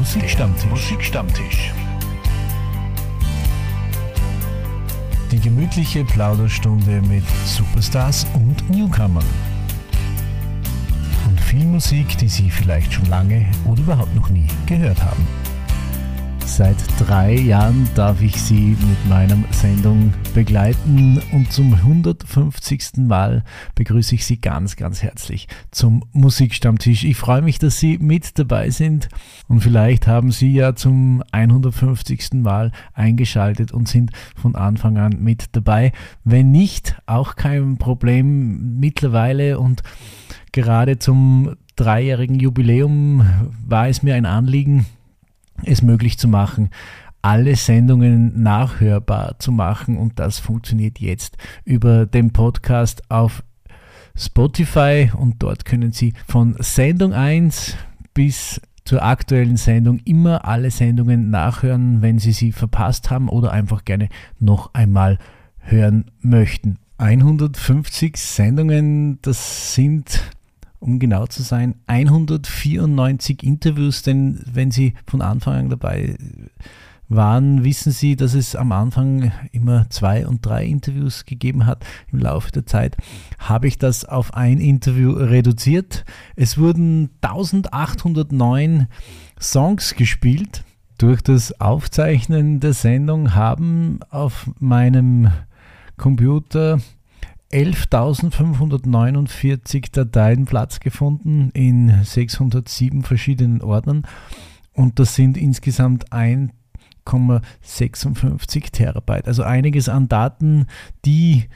[0.00, 0.70] Musikstammtisch.
[0.70, 1.74] Musikstammtisch.
[5.30, 9.26] Die gemütliche Plauderstunde mit Superstars und Newcomern.
[11.28, 15.26] Und viel Musik, die Sie vielleicht schon lange oder überhaupt noch nie gehört haben.
[16.50, 22.96] Seit drei Jahren darf ich Sie mit meiner Sendung begleiten und zum 150.
[22.96, 23.44] Mal
[23.76, 27.04] begrüße ich Sie ganz, ganz herzlich zum Musikstammtisch.
[27.04, 29.08] Ich freue mich, dass Sie mit dabei sind
[29.46, 32.32] und vielleicht haben Sie ja zum 150.
[32.34, 35.92] Mal eingeschaltet und sind von Anfang an mit dabei.
[36.24, 39.82] Wenn nicht, auch kein Problem mittlerweile und
[40.50, 43.24] gerade zum dreijährigen Jubiläum
[43.64, 44.84] war es mir ein Anliegen,
[45.64, 46.70] es möglich zu machen,
[47.22, 53.42] alle Sendungen nachhörbar zu machen und das funktioniert jetzt über den Podcast auf
[54.16, 57.76] Spotify und dort können Sie von Sendung 1
[58.14, 63.84] bis zur aktuellen Sendung immer alle Sendungen nachhören, wenn Sie sie verpasst haben oder einfach
[63.84, 64.08] gerne
[64.38, 65.18] noch einmal
[65.58, 66.78] hören möchten.
[66.98, 70.20] 150 Sendungen, das sind
[70.80, 76.16] um genau zu sein, 194 Interviews, denn wenn Sie von Anfang an dabei
[77.10, 81.84] waren, wissen Sie, dass es am Anfang immer zwei und drei Interviews gegeben hat.
[82.10, 82.96] Im Laufe der Zeit
[83.38, 86.04] habe ich das auf ein Interview reduziert.
[86.36, 88.86] Es wurden 1809
[89.38, 90.64] Songs gespielt.
[90.98, 95.30] Durch das Aufzeichnen der Sendung haben auf meinem
[95.96, 96.78] Computer
[97.52, 104.06] 11.549 Dateien Platz gefunden in 607 verschiedenen Ordnern
[104.72, 109.26] und das sind insgesamt 1,56 Terabyte.
[109.26, 110.66] Also einiges an Daten,
[111.04, 111.48] die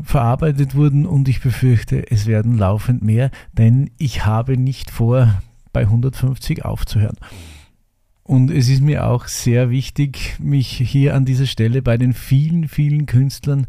[0.00, 5.82] verarbeitet wurden und ich befürchte, es werden laufend mehr, denn ich habe nicht vor, bei
[5.82, 7.16] 150 aufzuhören.
[8.22, 12.68] Und es ist mir auch sehr wichtig, mich hier an dieser Stelle bei den vielen,
[12.68, 13.66] vielen Künstlern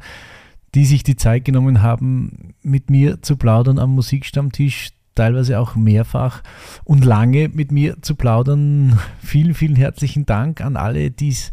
[0.76, 6.42] die sich die Zeit genommen haben, mit mir zu plaudern am Musikstammtisch, teilweise auch mehrfach
[6.84, 9.00] und lange mit mir zu plaudern.
[9.22, 11.52] Vielen, vielen herzlichen Dank an alle, die es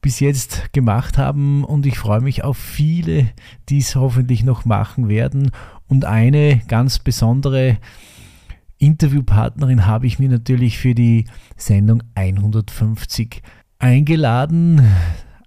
[0.00, 3.30] bis jetzt gemacht haben und ich freue mich auf viele,
[3.68, 5.50] die es hoffentlich noch machen werden.
[5.88, 7.78] Und eine ganz besondere
[8.78, 11.26] Interviewpartnerin habe ich mir natürlich für die
[11.56, 13.42] Sendung 150
[13.78, 14.80] eingeladen.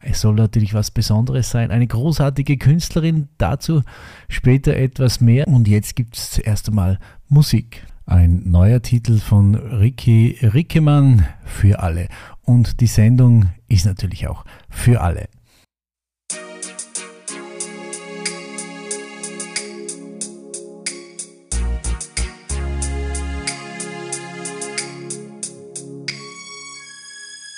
[0.06, 1.72] Es soll natürlich was Besonderes sein.
[1.72, 3.81] Eine großartige Künstlerin, dazu
[4.28, 5.47] später etwas mehr.
[5.47, 7.00] Und jetzt gibt es erst einmal
[7.30, 7.86] Musik.
[8.06, 12.09] Ein neuer Titel von Ricky Rickemann für alle.
[12.42, 15.30] Und die Sendung ist natürlich auch für alle.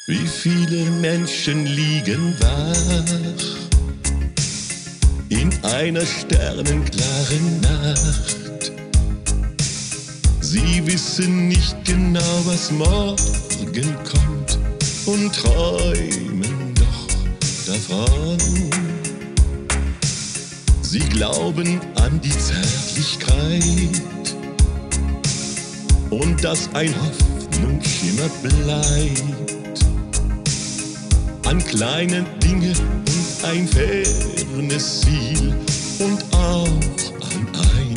[0.07, 3.57] Wie viele Menschen liegen wach
[5.29, 8.71] in einer sternenklaren Nacht.
[10.41, 14.59] Sie wissen nicht genau, was morgen kommt
[15.07, 17.07] und träumen doch
[17.66, 18.37] davon.
[20.83, 24.35] Sie glauben an die Zärtlichkeit
[26.11, 29.54] und dass ein Hoffnungsschimmer bleibt
[31.45, 35.53] an kleine Dinge und ein fernes Ziel
[36.00, 37.47] und auch an
[37.78, 37.94] ein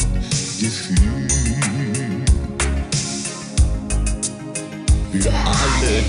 [0.61, 1.29] Gefühl.
[5.13, 6.05] Für alle,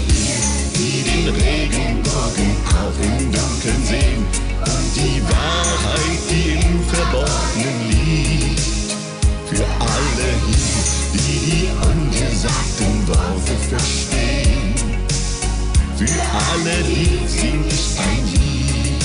[0.75, 4.25] die den Regenbogen auch im Dunkeln sehen
[4.59, 8.59] und die Wahrheit, die im Verborgenen liegt.
[9.47, 10.83] Für alle hier,
[11.13, 14.08] die die ungesagten Worte verstehen
[16.09, 16.75] für alle
[17.27, 19.03] sing ich ein Lied.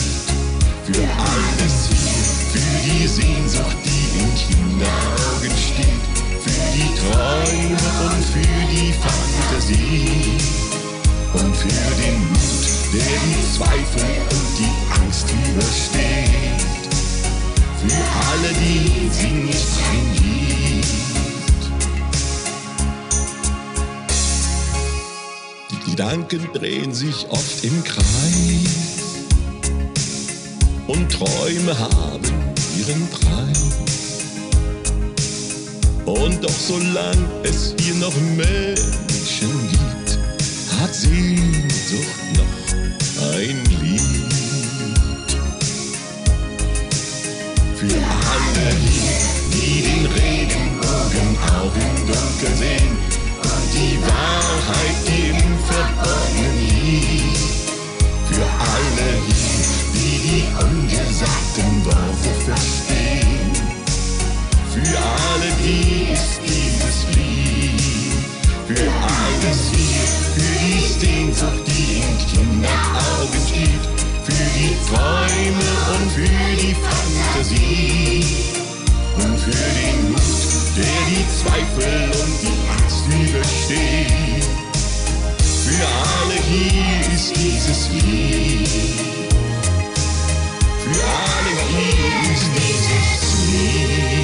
[0.87, 6.05] Für alles hier, für die Sehnsucht, die in Kinderaugen steht.
[6.45, 10.39] Für die Träume und für die Fantasie.
[11.35, 16.85] Und für den Mut, der die Zweifel und die Angst übersteht.
[17.81, 18.01] Für
[18.31, 21.14] alle, die sing ich ein Lied.
[25.97, 28.03] Gedanken drehen sich oft im Kreis
[30.89, 32.33] und Träume haben
[32.77, 34.19] ihren Preis.
[36.05, 40.19] Und doch solange es hier noch Menschen gibt,
[40.81, 44.01] hat Sehnsucht noch ein Lied.
[47.77, 53.24] Für alle die, die den Regenbogen auch im Dunkeln sehen,
[53.75, 57.39] die Wahrheit, im Verborgenen liegt.
[58.31, 63.53] Für alle hier, die die angesagten Worte verstehen.
[64.73, 67.81] Für alle die dies, dieses Lied.
[68.67, 73.85] Für alles hier, für die Sehnsucht, die in Kinderaugen steht.
[74.25, 76.29] Für die Träume und für
[76.61, 78.25] die Fantasie.
[79.17, 80.23] Und für den Mut,
[80.77, 84.45] der die Zweifel und die Angst übersteht.
[85.65, 88.69] Für alle hier ist dieses Lied.
[90.79, 94.15] Für alle hier ist dieses Lied.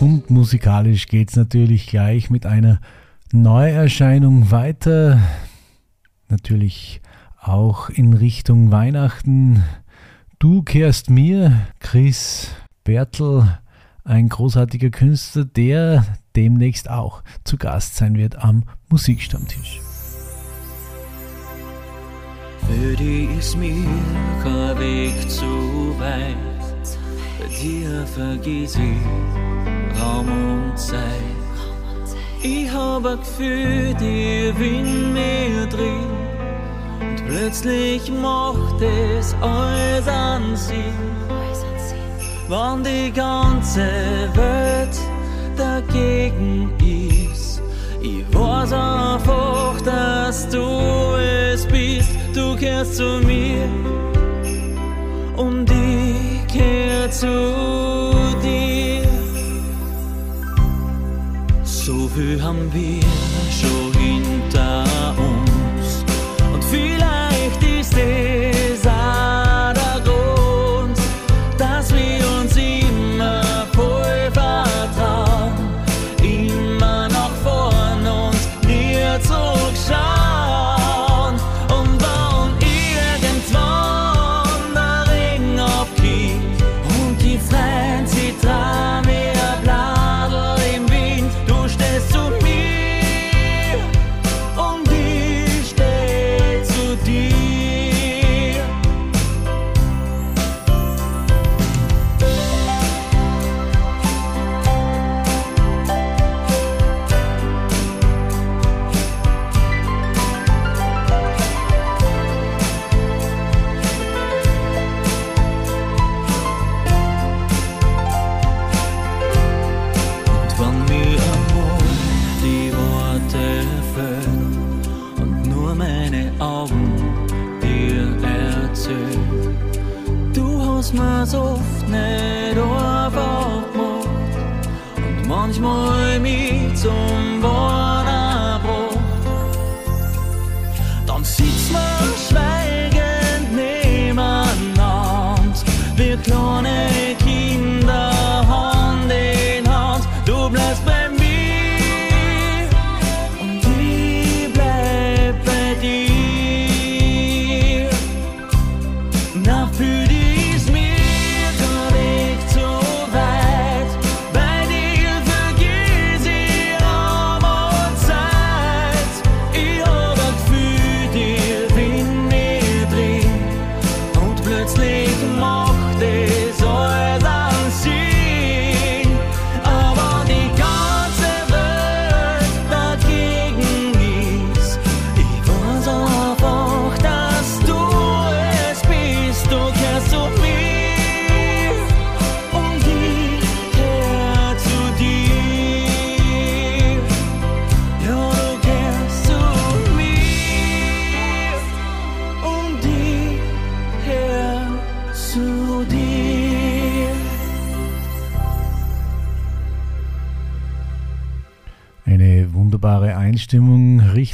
[0.00, 2.80] Und musikalisch geht's natürlich gleich mit einer
[3.32, 5.20] Neuerscheinung weiter.
[6.28, 7.00] Natürlich
[7.40, 9.62] auch in Richtung Weihnachten.
[10.38, 12.48] Du kehrst mir, Chris
[12.84, 13.58] Bertel,
[14.10, 16.04] ein großartiger Künstler, der
[16.34, 19.80] demnächst auch zu Gast sein wird am Musikstammtisch.
[22.66, 23.86] Für die ist mir
[24.42, 26.36] kein Weg zu weit.
[27.38, 31.00] Bei dir vergiss ich Raum und Zeit.
[32.42, 36.06] Ich hab ein Gefühl, die Wind mir drin.
[37.00, 41.10] Und plötzlich macht es alles an Sinn.
[42.50, 43.86] Wann die ganze
[44.34, 44.98] Welt
[45.56, 47.62] dagegen ist.
[48.02, 50.66] Ich weiß einfach, dass du
[51.14, 52.10] es bist.
[52.34, 53.68] Du kehrst zu mir
[55.36, 58.12] und ich kehr zu
[58.42, 59.06] dir.
[61.62, 63.00] So viel haben wir
[63.52, 63.89] schon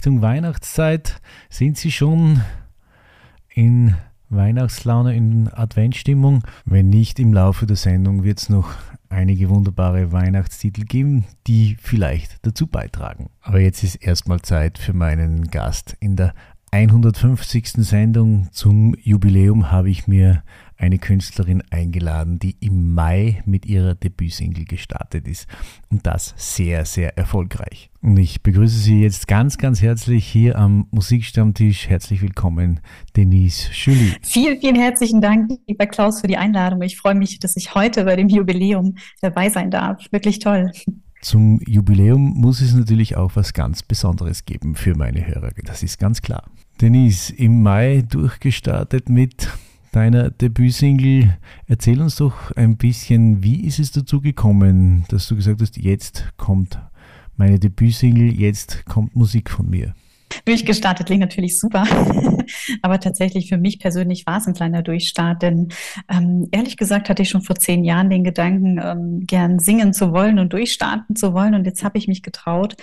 [0.06, 1.20] Richtung Weihnachtszeit.
[1.50, 2.40] Sind Sie schon
[3.52, 3.96] in
[4.28, 6.44] Weihnachtslaune, in Adventstimmung?
[6.64, 8.68] Wenn nicht, im Laufe der Sendung wird es noch
[9.08, 13.30] einige wunderbare Weihnachtstitel geben, die vielleicht dazu beitragen.
[13.42, 15.96] Aber jetzt ist erstmal Zeit für meinen Gast.
[15.98, 16.34] In der
[16.70, 17.72] 150.
[17.84, 20.44] Sendung zum Jubiläum habe ich mir
[20.78, 25.46] eine Künstlerin eingeladen, die im Mai mit ihrer Debütsingle gestartet ist.
[25.90, 27.90] Und das sehr, sehr erfolgreich.
[28.02, 31.88] Und ich begrüße Sie jetzt ganz, ganz herzlich hier am Musikstammtisch.
[31.88, 32.80] Herzlich willkommen,
[33.16, 34.14] Denise Julie.
[34.22, 36.82] Vielen, vielen herzlichen Dank, lieber Klaus, für die Einladung.
[36.82, 40.04] Ich freue mich, dass ich heute bei dem Jubiläum dabei sein darf.
[40.12, 40.70] Wirklich toll.
[41.22, 45.50] Zum Jubiläum muss es natürlich auch was ganz Besonderes geben für meine Hörer.
[45.64, 46.44] Das ist ganz klar.
[46.80, 49.48] Denise, im Mai durchgestartet mit
[49.96, 51.38] deiner Debütsingle.
[51.66, 56.34] Erzähl uns doch ein bisschen, wie ist es dazu gekommen, dass du gesagt hast, jetzt
[56.36, 56.78] kommt
[57.38, 59.94] meine Debütsingle Jetzt kommt Musik von mir.
[60.44, 61.84] Durchgestartet klingt natürlich super,
[62.82, 65.68] aber tatsächlich für mich persönlich war es ein kleiner Durchstart, denn
[66.08, 70.12] ähm, ehrlich gesagt hatte ich schon vor zehn Jahren den Gedanken, ähm, gern singen zu
[70.12, 72.76] wollen und durchstarten zu wollen und jetzt habe ich mich getraut.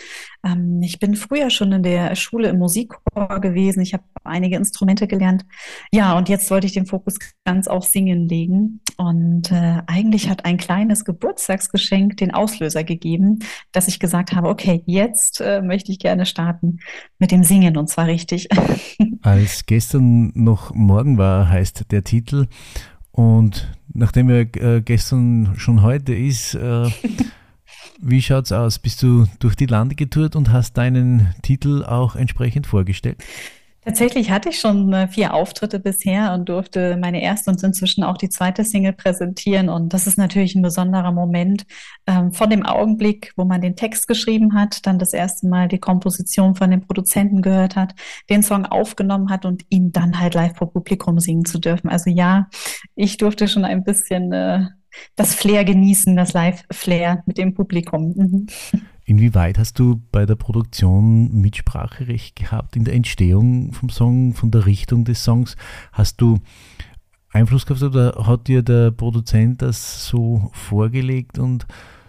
[0.46, 5.08] Ähm, ich bin früher schon in der Schule im Musikchor gewesen, ich habe einige Instrumente
[5.08, 5.46] gelernt.
[5.92, 10.46] Ja, und jetzt wollte ich den Fokus ganz auf Singen legen und äh, eigentlich hat
[10.46, 13.40] ein kleines Geburtstagsgeschenk den Auslöser gegeben,
[13.72, 16.80] dass ich gesagt habe, okay, jetzt äh, möchte ich gerne starten
[17.20, 18.48] mit dem Singen und zwar richtig.
[19.22, 22.48] Als gestern noch morgen war, heißt der Titel.
[23.12, 26.90] Und nachdem er äh, gestern schon heute ist, äh,
[28.02, 28.80] wie schaut's aus?
[28.80, 33.24] Bist du durch die Lande getourt und hast deinen Titel auch entsprechend vorgestellt?
[33.86, 38.18] Tatsächlich hatte ich schon äh, vier Auftritte bisher und durfte meine erste und inzwischen auch
[38.18, 39.70] die zweite Single präsentieren.
[39.70, 41.66] Und das ist natürlich ein besonderer Moment
[42.08, 45.80] ähm, von dem Augenblick, wo man den Text geschrieben hat, dann das erste Mal die
[45.80, 47.94] Komposition von dem Produzenten gehört hat,
[48.30, 51.90] den Song aufgenommen hat und ihn dann halt live vor Publikum singen zu dürfen.
[51.90, 52.48] Also ja,
[52.96, 54.68] ich durfte schon ein bisschen äh,
[55.16, 58.14] das Flair genießen, das Live-Flair mit dem Publikum.
[58.16, 58.48] Mhm.
[59.06, 64.66] Inwieweit hast du bei der Produktion Mitspracherecht gehabt in der Entstehung vom Song, von der
[64.66, 65.58] Richtung des Songs?
[65.92, 66.40] Hast du
[67.32, 71.66] Einfluss gehabt oder hat dir der Produzent das so vorgelegt und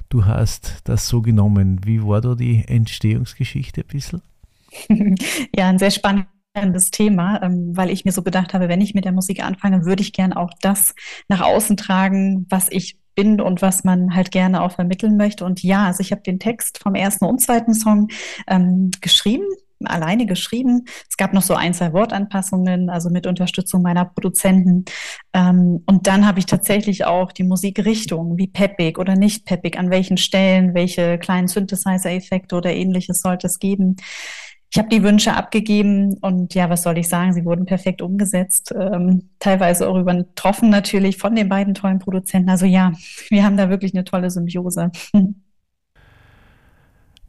[0.08, 1.80] du hast das so genommen?
[1.84, 4.22] Wie war da die Entstehungsgeschichte ein bisschen?
[5.56, 5.92] Ja, ein sehr
[6.54, 9.84] spannendes Thema, ähm, weil ich mir so gedacht habe, wenn ich mit der Musik anfange,
[9.84, 10.94] würde ich gern auch das
[11.28, 15.44] nach außen tragen, was ich bin und was man halt gerne auch vermitteln möchte.
[15.44, 18.08] Und ja, also ich habe den Text vom ersten und zweiten Song
[18.46, 19.46] ähm, geschrieben,
[19.84, 20.84] alleine geschrieben.
[21.08, 24.84] Es gab noch so ein, zwei Wortanpassungen, also mit Unterstützung meiner Produzenten.
[25.32, 29.90] Ähm, und dann habe ich tatsächlich auch die Musikrichtung, wie peppig oder nicht peppig, an
[29.90, 33.96] welchen Stellen, welche kleinen Synthesizer-Effekte oder ähnliches sollte es geben
[34.74, 38.74] ich habe die Wünsche abgegeben und ja, was soll ich sagen, sie wurden perfekt umgesetzt,
[38.76, 42.50] ähm, teilweise auch übertroffen natürlich von den beiden tollen Produzenten.
[42.50, 42.90] Also ja,
[43.28, 44.90] wir haben da wirklich eine tolle Symbiose.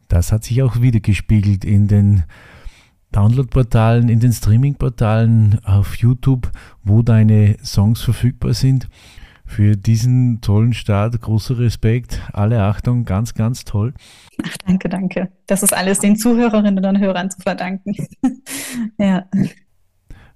[0.08, 2.22] Das hat sich auch wieder gespiegelt in den
[3.10, 6.52] Downloadportalen, in den Streamingportalen auf YouTube,
[6.84, 8.88] wo deine Songs verfügbar sind.
[9.46, 13.94] Für diesen tollen Start großer Respekt, alle Achtung, ganz, ganz toll.
[14.44, 15.30] Ach, danke, danke.
[15.46, 17.94] Das ist alles den Zuhörerinnen und Hörern zu verdanken.
[18.98, 19.24] ja.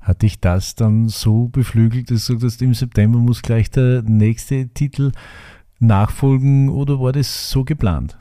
[0.00, 4.68] Hat dich das dann so beflügelt, dass du sagst, im September muss gleich der nächste
[4.68, 5.12] Titel
[5.80, 8.16] nachfolgen oder war das so geplant?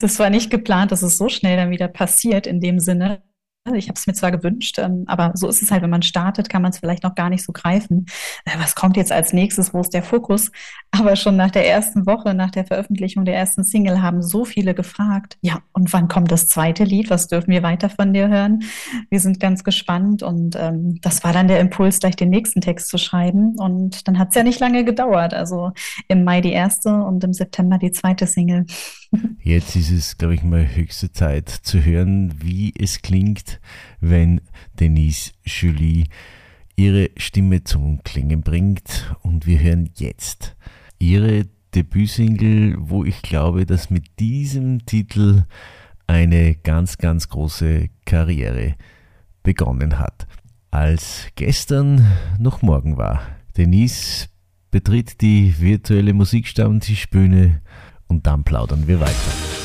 [0.00, 3.22] Das war nicht geplant, dass es so schnell dann wieder passiert in dem Sinne.
[3.74, 6.48] Ich habe es mir zwar gewünscht, ähm, aber so ist es halt, wenn man startet,
[6.48, 8.06] kann man es vielleicht noch gar nicht so greifen.
[8.44, 9.74] Äh, was kommt jetzt als nächstes?
[9.74, 10.50] Wo ist der Fokus?
[10.90, 14.74] Aber schon nach der ersten Woche, nach der Veröffentlichung der ersten Single, haben so viele
[14.74, 17.10] gefragt, ja, und wann kommt das zweite Lied?
[17.10, 18.64] Was dürfen wir weiter von dir hören?
[19.10, 22.88] Wir sind ganz gespannt und ähm, das war dann der Impuls, gleich den nächsten Text
[22.88, 23.56] zu schreiben.
[23.58, 25.34] Und dann hat es ja nicht lange gedauert.
[25.34, 25.72] Also
[26.08, 28.64] im Mai die erste und im September die zweite Single.
[29.42, 33.57] Jetzt ist es, glaube ich, mal höchste Zeit zu hören, wie es klingt,
[34.00, 34.40] wenn
[34.78, 36.06] Denise Julie
[36.76, 39.14] ihre Stimme zum Klingen bringt.
[39.22, 40.56] Und wir hören jetzt
[40.98, 45.44] ihre Debütsingle, wo ich glaube, dass mit diesem Titel
[46.06, 48.76] eine ganz, ganz große Karriere
[49.42, 50.26] begonnen hat.
[50.70, 52.06] Als gestern
[52.38, 53.22] noch morgen war.
[53.56, 54.28] Denise
[54.70, 57.62] betritt die virtuelle Musikstammtischbühne
[58.06, 59.57] und dann plaudern wir weiter.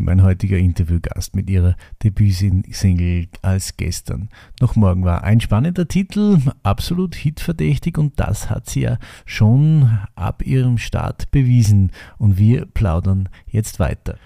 [0.00, 4.28] Mein heutiger Interviewgast mit ihrer Debütsingle als gestern.
[4.60, 10.42] Noch morgen war ein spannender Titel, absolut hitverdächtig und das hat sie ja schon ab
[10.44, 11.90] ihrem Start bewiesen.
[12.18, 14.16] Und wir plaudern jetzt weiter.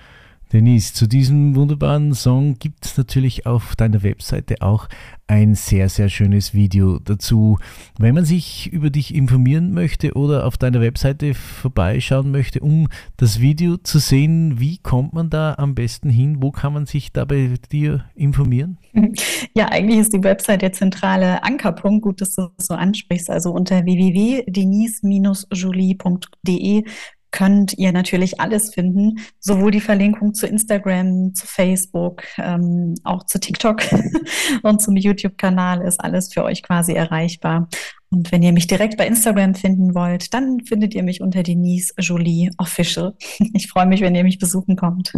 [0.52, 4.86] Denise, zu diesem wunderbaren Song gibt es natürlich auf deiner Webseite auch
[5.26, 7.56] ein sehr, sehr schönes Video dazu.
[7.98, 13.40] Wenn man sich über dich informieren möchte oder auf deiner Webseite vorbeischauen möchte, um das
[13.40, 16.42] Video zu sehen, wie kommt man da am besten hin?
[16.42, 18.76] Wo kann man sich da bei dir informieren?
[19.54, 22.02] Ja, eigentlich ist die Website der zentrale Ankerpunkt.
[22.02, 23.28] Gut, dass du das so ansprichst.
[23.28, 26.84] Also unter www.denise-julie.de
[27.32, 33.40] könnt ihr natürlich alles finden, sowohl die Verlinkung zu Instagram, zu Facebook, ähm, auch zu
[33.40, 33.82] TikTok
[34.62, 37.68] und zum YouTube-Kanal ist alles für euch quasi erreichbar.
[38.10, 41.94] Und wenn ihr mich direkt bei Instagram finden wollt, dann findet ihr mich unter Denise
[41.98, 43.14] Jolie Official.
[43.54, 45.12] Ich freue mich, wenn ihr mich besuchen kommt.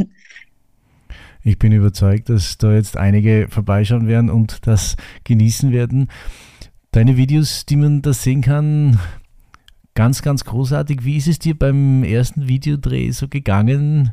[1.43, 6.09] Ich bin überzeugt, dass da jetzt einige vorbeischauen werden und das genießen werden.
[6.93, 8.99] Deine Videos, die man da sehen kann,
[9.95, 11.05] ganz, ganz großartig.
[11.05, 14.13] Wie ist es dir beim ersten Videodreh so gegangen?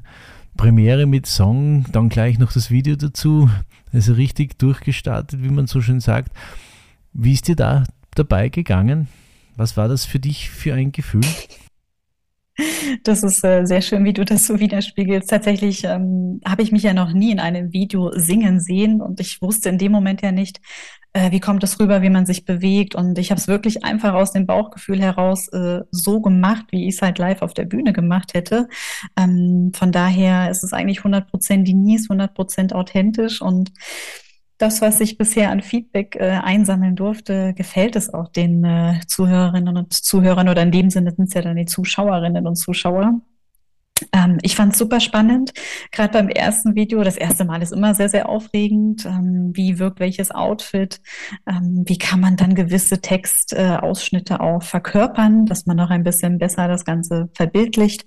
[0.56, 3.50] Premiere mit Song, dann gleich noch das Video dazu.
[3.94, 6.32] Also richtig durchgestartet, wie man so schön sagt.
[7.14, 7.84] Wie ist dir da
[8.16, 9.08] dabei gegangen?
[9.56, 11.26] Was war das für dich für ein Gefühl?
[13.04, 15.30] Das ist äh, sehr schön, wie du das so widerspiegelst.
[15.30, 19.42] Tatsächlich ähm, habe ich mich ja noch nie in einem Video singen sehen und ich
[19.42, 20.60] wusste in dem Moment ja nicht,
[21.14, 22.96] äh, wie kommt es rüber, wie man sich bewegt.
[22.96, 26.96] Und ich habe es wirklich einfach aus dem Bauchgefühl heraus äh, so gemacht, wie ich
[26.96, 28.68] es halt live auf der Bühne gemacht hätte.
[29.18, 33.72] Ähm, von daher ist es eigentlich 100% Denise, 100% authentisch und
[34.62, 39.78] das, was ich bisher an Feedback äh, einsammeln durfte, gefällt es auch den äh, Zuhörerinnen
[39.78, 43.22] und Zuhörern oder in dem Sinne sind es ja dann die Zuschauerinnen und Zuschauer.
[44.14, 45.54] Ähm, ich fand es super spannend,
[45.92, 47.04] gerade beim ersten Video.
[47.04, 49.06] Das erste Mal ist immer sehr, sehr aufregend.
[49.06, 51.02] Ähm, wie wirkt welches Outfit?
[51.48, 56.38] Ähm, wie kann man dann gewisse Textausschnitte äh, auch verkörpern, dass man noch ein bisschen
[56.38, 58.06] besser das Ganze verbildlicht?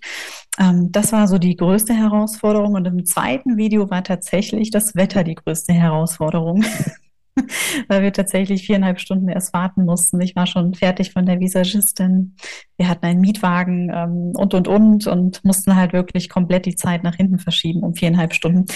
[0.59, 2.75] Ähm, das war so die größte Herausforderung.
[2.75, 6.65] Und im zweiten Video war tatsächlich das Wetter die größte Herausforderung.
[7.89, 10.21] weil wir tatsächlich viereinhalb Stunden erst warten mussten.
[10.21, 12.37] Ich war schon fertig von der Visagistin.
[12.77, 17.03] Wir hatten einen Mietwagen ähm, und, und, und und mussten halt wirklich komplett die Zeit
[17.03, 18.67] nach hinten verschieben um viereinhalb Stunden.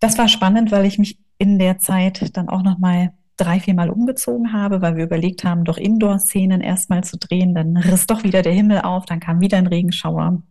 [0.00, 4.52] Das war spannend, weil ich mich in der Zeit dann auch nochmal drei, viermal umgezogen
[4.52, 7.54] habe, weil wir überlegt haben, doch Indoor-Szenen erstmal zu drehen.
[7.54, 10.42] Dann riss doch wieder der Himmel auf, dann kam wieder ein Regenschauer.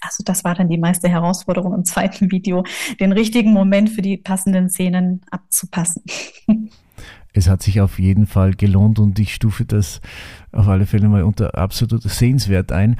[0.00, 2.64] Also das war dann die meiste Herausforderung im zweiten Video,
[2.98, 6.02] den richtigen Moment für die passenden Szenen abzupassen.
[7.32, 10.00] Es hat sich auf jeden Fall gelohnt und ich stufe das
[10.50, 12.96] auf alle Fälle mal unter absolut sehenswert ein.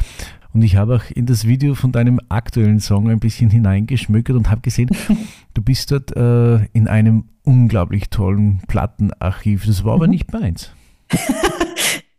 [0.52, 4.50] Und ich habe auch in das Video von deinem aktuellen Song ein bisschen hineingeschmückert und
[4.50, 4.90] habe gesehen,
[5.54, 9.66] du bist dort äh, in einem unglaublich tollen Plattenarchiv.
[9.66, 10.70] Das war aber nicht meins.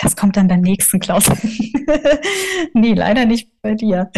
[0.01, 1.25] Das kommt dann beim nächsten Klaus.
[2.73, 4.09] nee, leider nicht bei dir.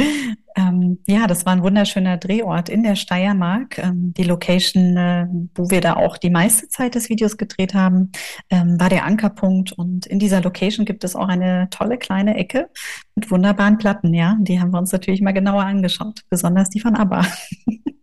[0.56, 3.80] Ähm, ja, das war ein wunderschöner Drehort in der Steiermark.
[3.80, 8.12] Ähm, die Location, äh, wo wir da auch die meiste Zeit des Videos gedreht haben,
[8.50, 9.72] ähm, war der Ankerpunkt.
[9.74, 12.70] Und in dieser Location gibt es auch eine tolle kleine Ecke
[13.16, 14.14] mit wunderbaren Platten.
[14.14, 17.26] Ja, die haben wir uns natürlich mal genauer angeschaut, besonders die von ABBA.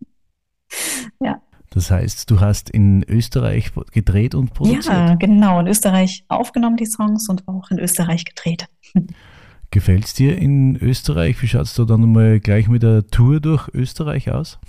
[1.19, 1.41] ja.
[1.73, 4.85] Das heißt, du hast in Österreich gedreht und produziert?
[4.85, 5.59] Ja, genau.
[5.61, 8.67] In Österreich aufgenommen die Songs und auch in Österreich gedreht.
[9.71, 11.41] Gefällt es dir in Österreich?
[11.41, 14.59] Wie schaut es da dann mal gleich mit der Tour durch Österreich aus?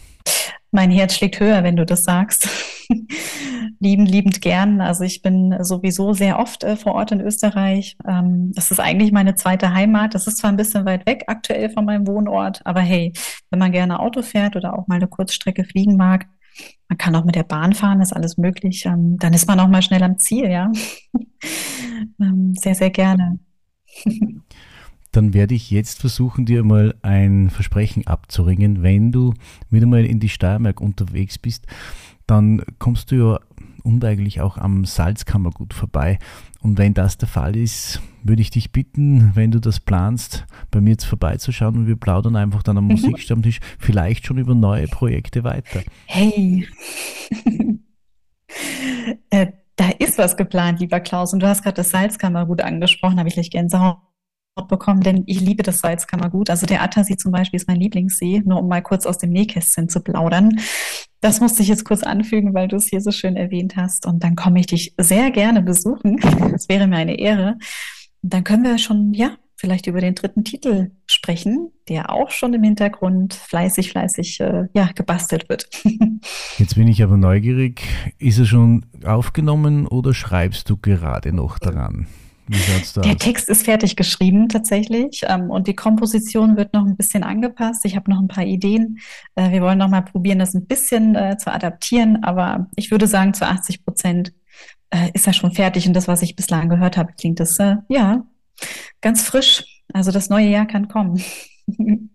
[0.70, 2.48] Mein Herz schlägt höher, wenn du das sagst.
[3.80, 4.80] liebend, liebend gern.
[4.80, 7.96] Also ich bin sowieso sehr oft äh, vor Ort in Österreich.
[8.06, 10.14] Ähm, das ist eigentlich meine zweite Heimat.
[10.14, 13.12] Das ist zwar ein bisschen weit weg aktuell von meinem Wohnort, aber hey,
[13.50, 16.26] wenn man gerne Auto fährt oder auch mal eine Kurzstrecke fliegen mag,
[16.88, 18.84] man kann auch mit der Bahn fahren, ist alles möglich.
[18.86, 20.70] Ähm, dann ist man auch mal schnell am Ziel, ja.
[22.20, 23.38] ähm, sehr, sehr gerne.
[25.12, 28.82] dann werde ich jetzt versuchen, dir mal ein Versprechen abzuringen.
[28.82, 29.34] Wenn du
[29.70, 31.66] wieder mal in die Steiermark unterwegs bist,
[32.26, 33.40] dann kommst du ja
[33.82, 36.18] unweigerlich auch am Salzkammergut vorbei.
[36.62, 40.80] Und wenn das der Fall ist, würde ich dich bitten, wenn du das planst, bei
[40.80, 42.92] mir jetzt vorbeizuschauen und wir plaudern einfach dann am mhm.
[42.92, 45.82] Musikstammtisch vielleicht schon über neue Projekte weiter.
[46.06, 46.68] Hey,
[49.30, 51.32] äh, da ist was geplant, lieber Klaus.
[51.32, 53.98] Und du hast gerade das Salzkammergut angesprochen, habe ich gleich Gänsehaut
[54.68, 56.48] bekommen, denn ich liebe das Salzkammergut.
[56.48, 59.88] Also der Attersee zum Beispiel ist mein Lieblingssee, nur um mal kurz aus dem Nähkästchen
[59.88, 60.60] zu plaudern.
[61.22, 64.06] Das musste ich jetzt kurz anfügen, weil du es hier so schön erwähnt hast.
[64.06, 66.20] Und dann komme ich dich sehr gerne besuchen.
[66.52, 67.58] Das wäre mir eine Ehre.
[68.22, 72.52] Und dann können wir schon, ja, vielleicht über den dritten Titel sprechen, der auch schon
[72.54, 75.70] im Hintergrund fleißig, fleißig, äh, ja, gebastelt wird.
[76.58, 77.82] Jetzt bin ich aber neugierig.
[78.18, 82.08] Ist er schon aufgenommen oder schreibst du gerade noch daran?
[82.48, 87.84] Der Text ist fertig geschrieben tatsächlich ähm, und die Komposition wird noch ein bisschen angepasst.
[87.84, 88.98] Ich habe noch ein paar Ideen.
[89.36, 93.06] Äh, wir wollen noch mal probieren, das ein bisschen äh, zu adaptieren, aber ich würde
[93.06, 94.32] sagen, zu 80 Prozent
[94.90, 97.76] äh, ist er schon fertig und das, was ich bislang gehört habe, klingt das äh,
[97.88, 98.24] ja
[99.00, 99.64] ganz frisch.
[99.92, 101.22] Also das neue Jahr kann kommen.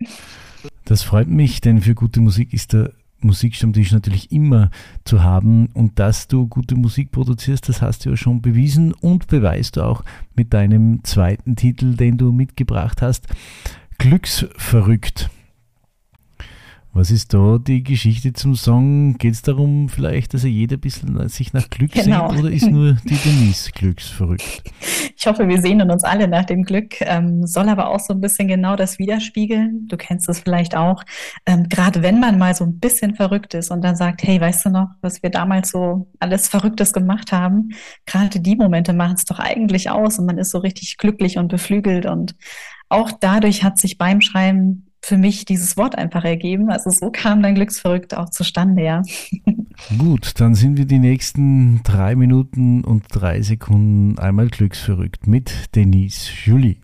[0.85, 4.69] das freut mich, denn für gute Musik ist der Musikstammtisch natürlich immer
[5.03, 5.67] zu haben.
[5.73, 9.83] Und dass du gute Musik produzierst, das hast du ja schon bewiesen und beweist du
[9.83, 10.03] auch
[10.35, 13.27] mit deinem zweiten Titel, den du mitgebracht hast.
[13.97, 15.29] Glücksverrückt.
[16.97, 19.19] Was ist da die Geschichte zum Song?
[19.19, 22.27] Geht es darum vielleicht, dass er jeder ein bisschen sich nach Glück genau.
[22.31, 24.63] sehnt oder ist nur die Denise glücksverrückt?
[25.15, 28.19] Ich hoffe, wir sehnen uns alle nach dem Glück, ähm, soll aber auch so ein
[28.19, 29.87] bisschen genau das widerspiegeln.
[29.87, 31.03] Du kennst das vielleicht auch.
[31.45, 34.65] Ähm, Gerade wenn man mal so ein bisschen verrückt ist und dann sagt, hey, weißt
[34.65, 37.73] du noch, was wir damals so alles Verrücktes gemacht haben?
[38.07, 41.49] Gerade die Momente machen es doch eigentlich aus und man ist so richtig glücklich und
[41.49, 42.35] beflügelt und
[42.89, 46.69] auch dadurch hat sich beim Schreiben für mich dieses Wort einfach ergeben.
[46.69, 49.01] Also so kam dann Glücksverrückt auch zustande, ja.
[49.97, 56.29] Gut, dann sind wir die nächsten drei Minuten und drei Sekunden einmal Glücksverrückt mit Denise
[56.45, 56.77] Julie.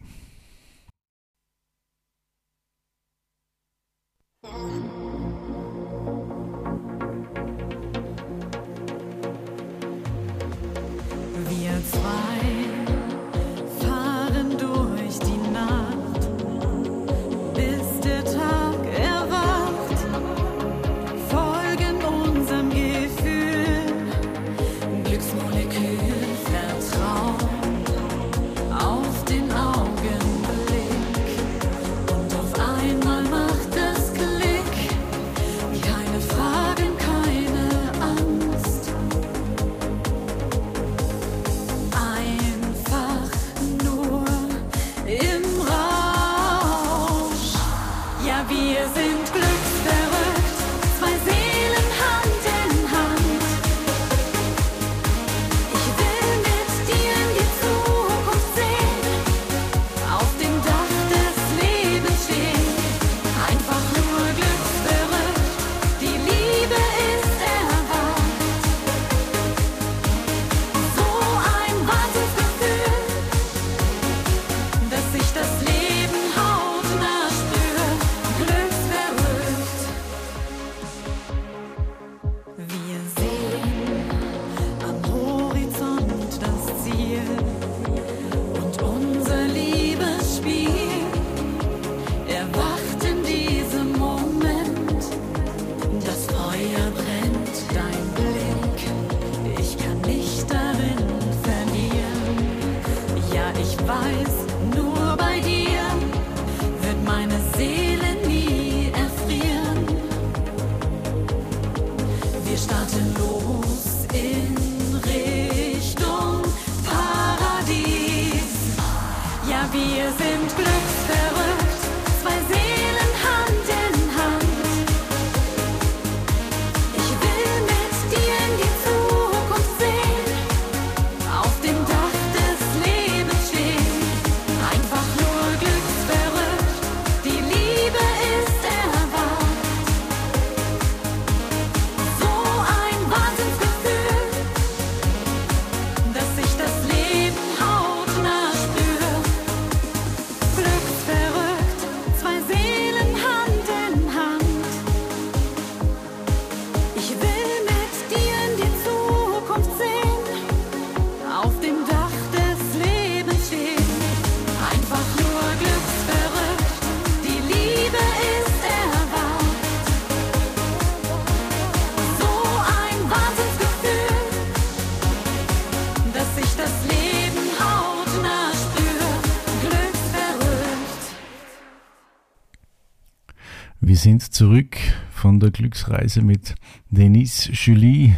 [183.96, 184.78] Sind zurück
[185.12, 186.56] von der Glücksreise mit
[186.90, 188.16] Denise Julie,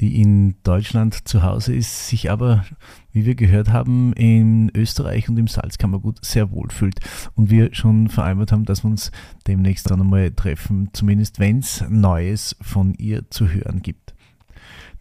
[0.00, 2.64] die in Deutschland zu Hause ist, sich aber,
[3.12, 7.00] wie wir gehört haben, in Österreich und im Salzkammergut sehr wohl fühlt.
[7.34, 9.10] Und wir schon vereinbart haben, dass wir uns
[9.46, 14.14] demnächst dann einmal treffen, zumindest wenn es Neues von ihr zu hören gibt.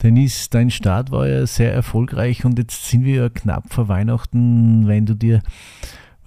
[0.04, 4.88] Denise, dein Start war ja sehr erfolgreich und jetzt sind wir ja knapp vor Weihnachten.
[4.88, 5.42] Wenn du dir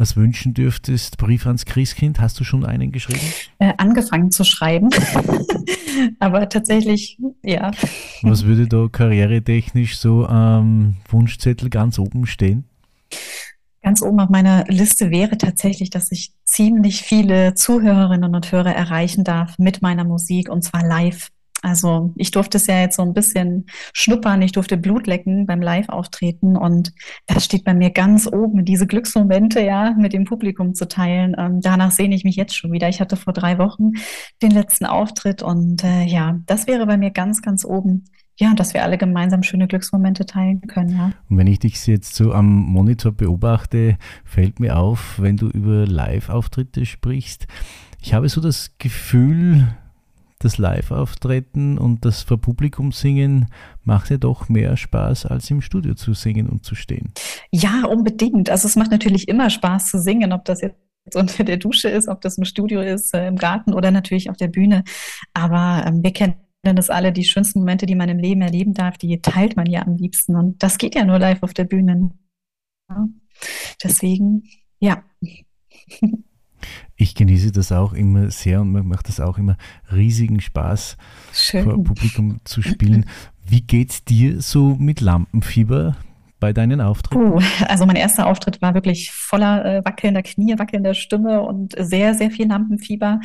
[0.00, 3.20] was wünschen dürftest, Brief ans Christkind, hast du schon einen geschrieben?
[3.58, 4.88] Äh, angefangen zu schreiben.
[6.18, 7.70] Aber tatsächlich, ja.
[8.22, 12.64] Was würde da karrieretechnisch so am Wunschzettel ganz oben stehen?
[13.82, 19.22] Ganz oben auf meiner Liste wäre tatsächlich, dass ich ziemlich viele Zuhörerinnen und Hörer erreichen
[19.22, 21.28] darf mit meiner Musik und zwar live.
[21.62, 25.60] Also ich durfte es ja jetzt so ein bisschen schnuppern, ich durfte Blut lecken beim
[25.60, 26.92] Live-Auftreten und
[27.26, 31.36] das steht bei mir ganz oben, diese Glücksmomente ja mit dem Publikum zu teilen.
[31.38, 32.88] Ähm, danach sehne ich mich jetzt schon wieder.
[32.88, 33.92] Ich hatte vor drei Wochen
[34.42, 38.04] den letzten Auftritt und äh, ja, das wäre bei mir ganz, ganz oben.
[38.38, 41.12] Ja, dass wir alle gemeinsam schöne Glücksmomente teilen können, ja.
[41.28, 45.86] Und wenn ich dich jetzt so am Monitor beobachte, fällt mir auf, wenn du über
[45.86, 47.46] Live-Auftritte sprichst,
[48.00, 49.68] ich habe so das Gefühl,
[50.40, 53.46] das Live-Auftreten und das vor Publikum singen
[53.84, 57.12] macht ja doch mehr Spaß, als im Studio zu singen und zu stehen.
[57.52, 58.50] Ja, unbedingt.
[58.50, 60.76] Also es macht natürlich immer Spaß zu singen, ob das jetzt
[61.14, 64.36] unter der Dusche ist, ob das im Studio ist, äh, im Garten oder natürlich auf
[64.36, 64.82] der Bühne.
[65.34, 68.96] Aber ähm, wir kennen das alle, die schönsten Momente, die man im Leben erleben darf,
[68.96, 70.36] die teilt man ja am liebsten.
[70.36, 72.10] Und das geht ja nur live auf der Bühne.
[73.82, 74.44] Deswegen,
[74.78, 75.02] ja.
[77.00, 79.56] Ich genieße das auch immer sehr und mir macht das auch immer
[79.90, 80.98] riesigen Spaß,
[81.32, 81.64] Schön.
[81.64, 83.06] vor Publikum zu spielen.
[83.46, 85.96] Wie geht's dir so mit Lampenfieber
[86.40, 87.34] bei deinen Auftritten?
[87.34, 92.14] Uh, also mein erster Auftritt war wirklich voller äh, wackelnder Knie, wackelnder Stimme und sehr,
[92.14, 93.20] sehr viel Lampenfieber.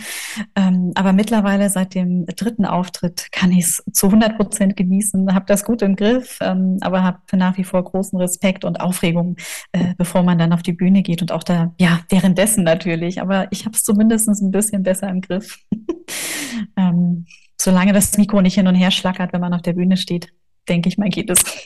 [0.56, 5.46] Ähm, aber mittlerweile seit dem dritten Auftritt kann ich es zu 100 Prozent genießen, habe
[5.48, 9.38] das gut im Griff, ähm, aber habe nach wie vor großen Respekt und Aufregung,
[9.72, 13.22] äh, bevor man dann auf die Bühne geht und auch da, ja, währenddessen natürlich.
[13.22, 15.60] Aber ich habe es zumindest ein bisschen besser im Griff.
[16.78, 17.26] ähm,
[17.60, 20.34] solange das Mikro nicht hin und her schlackert, wenn man auf der Bühne steht,
[20.68, 21.44] denke ich mal, geht es.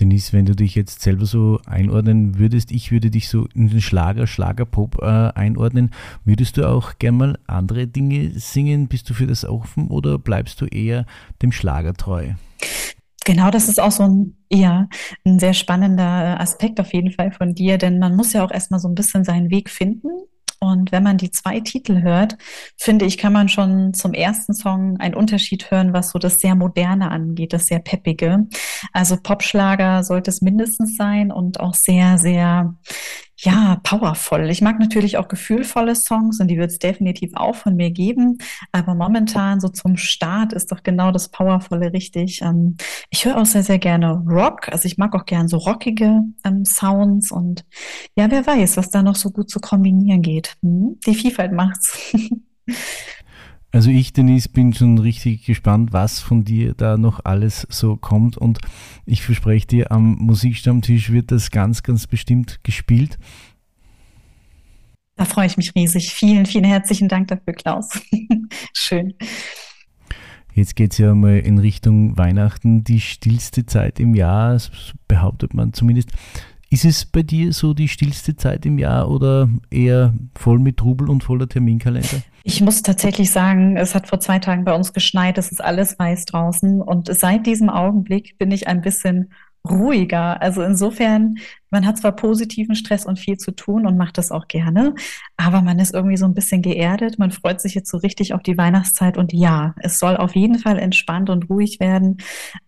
[0.00, 3.80] Denise, wenn du dich jetzt selber so einordnen würdest, ich würde dich so in den
[3.80, 5.90] Schlager, Schlagerpop äh, einordnen.
[6.24, 8.88] Würdest du auch gern mal andere Dinge singen?
[8.88, 11.06] Bist du für das offen oder bleibst du eher
[11.42, 12.32] dem Schlager treu?
[13.24, 14.88] Genau, das ist auch so ein, ja,
[15.24, 18.78] ein sehr spannender Aspekt auf jeden Fall von dir, denn man muss ja auch erstmal
[18.78, 20.08] so ein bisschen seinen Weg finden.
[20.66, 22.36] Und wenn man die zwei Titel hört,
[22.76, 26.54] finde ich, kann man schon zum ersten Song einen Unterschied hören, was so das sehr
[26.54, 28.46] Moderne angeht, das sehr peppige.
[28.92, 32.74] Also Popschlager sollte es mindestens sein und auch sehr, sehr,
[33.38, 34.48] ja, powervoll.
[34.50, 38.38] Ich mag natürlich auch gefühlvolle Songs und die wird es definitiv auch von mir geben.
[38.72, 42.40] Aber momentan so zum Start ist doch genau das Powervolle richtig.
[42.40, 42.76] Ähm,
[43.10, 44.70] ich höre auch sehr, sehr gerne Rock.
[44.70, 47.66] Also ich mag auch gern so rockige ähm, Sounds und
[48.16, 50.56] ja, wer weiß, was da noch so gut zu kombinieren geht.
[50.62, 50.98] Hm?
[51.06, 52.14] Die Vielfalt macht's.
[53.76, 58.38] Also ich, Denise, bin schon richtig gespannt, was von dir da noch alles so kommt
[58.38, 58.58] und
[59.04, 63.18] ich verspreche dir, am Musikstammtisch wird das ganz, ganz bestimmt gespielt.
[65.16, 66.14] Da freue ich mich riesig.
[66.14, 67.90] Vielen, vielen herzlichen Dank dafür, Klaus.
[68.72, 69.12] Schön.
[70.54, 74.58] Jetzt geht es ja mal in Richtung Weihnachten, die stillste Zeit im Jahr,
[75.06, 76.12] behauptet man zumindest.
[76.70, 81.10] Ist es bei dir so die stillste Zeit im Jahr oder eher voll mit Trubel
[81.10, 82.22] und voller Terminkalender?
[82.48, 85.98] Ich muss tatsächlich sagen, es hat vor zwei Tagen bei uns geschneit, es ist alles
[85.98, 89.32] weiß draußen und seit diesem Augenblick bin ich ein bisschen
[89.68, 90.40] ruhiger.
[90.40, 91.38] Also insofern,
[91.70, 94.94] man hat zwar positiven Stress und viel zu tun und macht das auch gerne,
[95.36, 97.18] aber man ist irgendwie so ein bisschen geerdet.
[97.18, 100.60] Man freut sich jetzt so richtig auf die Weihnachtszeit und ja, es soll auf jeden
[100.60, 102.18] Fall entspannt und ruhig werden,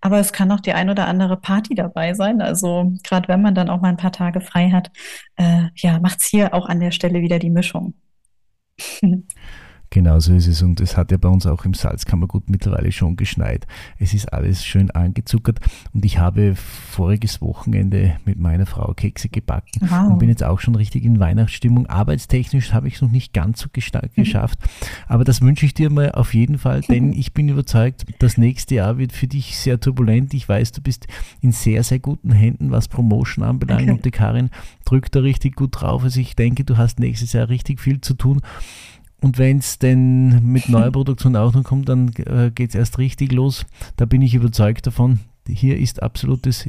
[0.01, 2.43] aber es kann auch die ein oder andere Party dabei sein.
[2.43, 4.91] Also gerade wenn man dann auch mal ein paar Tage frei hat,
[5.37, 7.95] äh, ja, macht's hier auch an der Stelle wieder die Mischung.
[9.91, 13.17] Genau so ist es und es hat ja bei uns auch im Salzkammergut mittlerweile schon
[13.17, 13.67] geschneit.
[13.99, 15.61] Es ist alles schön angezuckert
[15.95, 20.11] und ich habe voriges Wochenende mit meiner Frau Kekse gebacken Wow.
[20.13, 21.87] und bin jetzt auch schon richtig in Weihnachtsstimmung.
[21.87, 24.59] Arbeitstechnisch habe ich es noch nicht ganz so gesta- geschafft,
[25.07, 28.75] aber das wünsche ich dir mal auf jeden Fall, denn ich bin überzeugt, das nächste
[28.75, 30.35] Jahr wird für dich sehr turbulent.
[30.35, 31.07] Ich weiß, du bist
[31.41, 34.51] in sehr, sehr guten Händen, was Promotion anbelangt und die Karin
[34.85, 36.03] drückt da richtig gut drauf.
[36.05, 38.43] Also ich denke, du hast nächstes Jahr richtig viel zu tun.
[39.21, 42.99] Und wenn es denn mit neuer Produktion auch noch kommt, dann äh, geht es erst
[42.99, 43.67] richtig los.
[43.97, 45.21] Da bin ich überzeugt davon.
[45.49, 46.69] Hier ist absolutes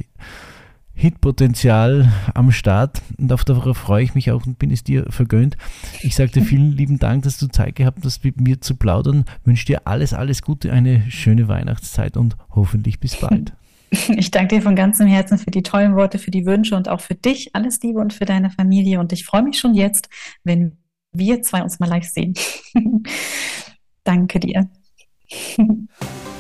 [1.00, 5.56] Hitpotenzial am Start und auf darauf freue ich mich auch und bin es dir vergönnt.
[6.02, 9.24] Ich sagte vielen lieben Dank, dass du Zeit gehabt hast, mit mir zu plaudern.
[9.46, 13.54] Wünsche dir alles, alles Gute, eine schöne Weihnachtszeit und hoffentlich bis bald.
[14.10, 17.02] Ich danke dir von ganzem Herzen für die tollen Worte, für die Wünsche und auch
[17.02, 17.56] für dich.
[17.56, 19.00] Alles Liebe und für deine Familie.
[19.00, 20.10] Und ich freue mich schon jetzt,
[20.44, 20.78] wenn
[21.12, 22.34] wir zwei uns mal live sehen.
[24.04, 24.70] danke dir.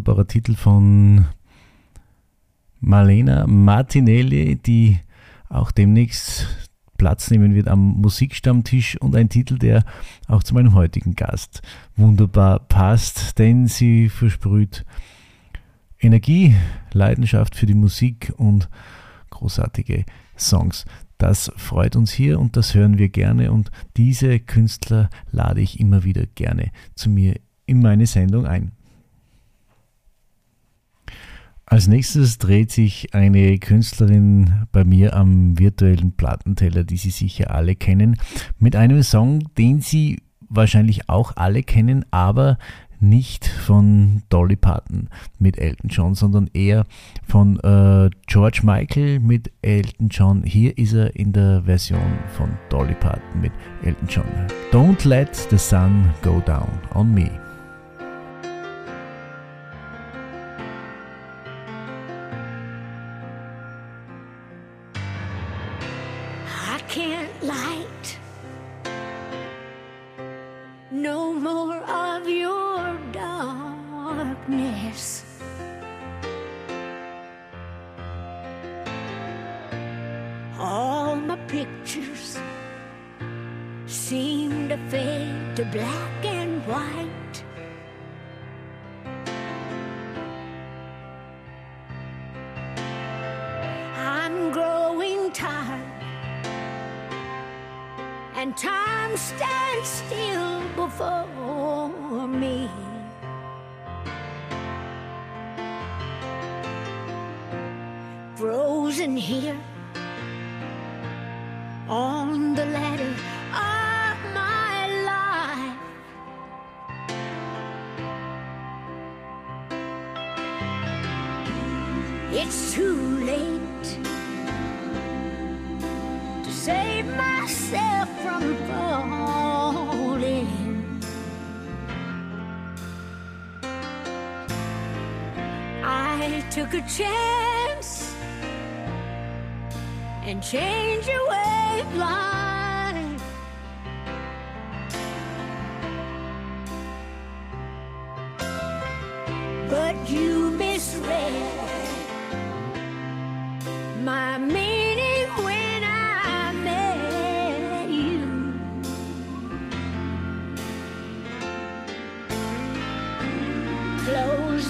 [0.00, 1.26] wunderbarer Titel von
[2.80, 4.98] Marlena Martinelli, die
[5.50, 6.46] auch demnächst
[6.96, 9.84] Platz nehmen wird am Musikstammtisch und ein Titel, der
[10.26, 11.60] auch zu meinem heutigen Gast
[11.96, 14.86] wunderbar passt, denn sie versprüht
[15.98, 16.56] Energie,
[16.94, 18.70] Leidenschaft für die Musik und
[19.28, 20.06] großartige
[20.38, 20.86] Songs.
[21.18, 26.04] Das freut uns hier und das hören wir gerne und diese Künstler lade ich immer
[26.04, 28.72] wieder gerne zu mir in meine Sendung ein.
[31.70, 37.76] Als nächstes dreht sich eine Künstlerin bei mir am virtuellen Plattenteller, die Sie sicher alle
[37.76, 38.16] kennen,
[38.58, 42.58] mit einem Song, den Sie wahrscheinlich auch alle kennen, aber
[42.98, 46.86] nicht von Dolly Parton mit Elton John, sondern eher
[47.28, 50.42] von äh, George Michael mit Elton John.
[50.42, 53.52] Hier ist er in der Version von Dolly Parton mit
[53.84, 54.26] Elton John.
[54.72, 57.30] Don't let the sun go down on me.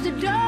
[0.03, 0.40] The door